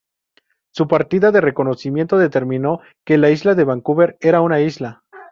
Su 0.71 0.87
partida 0.87 1.31
de 1.31 1.41
reconocimiento 1.41 2.17
determinó 2.17 2.79
que 3.05 3.19
la 3.19 3.29
isla 3.29 3.53
de 3.53 3.65
Vancouver 3.65 4.17
era 4.19 4.41
una 4.41 4.59
isla. 4.59 5.03